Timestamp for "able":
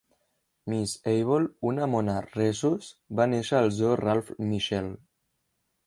1.11-1.45